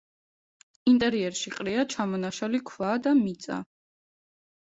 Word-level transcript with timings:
ინტერიერში 0.91 1.53
ყრია 1.57 1.83
ჩამონაშალი 1.91 2.63
ქვა 2.71 2.95
და 3.05 3.15
მიწა. 3.21 3.61